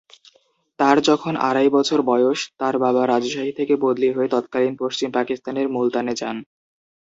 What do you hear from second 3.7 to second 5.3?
বদলি হয়ে তৎকালীন পশ্চিম